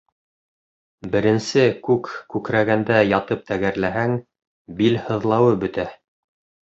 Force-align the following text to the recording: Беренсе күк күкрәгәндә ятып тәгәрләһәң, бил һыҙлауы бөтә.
Беренсе 1.15 1.65
күк 1.89 2.09
күкрәгәндә 2.35 3.03
ятып 3.09 3.45
тәгәрләһәң, 3.51 4.17
бил 4.81 4.99
һыҙлауы 5.11 5.55
бөтә. 5.67 5.87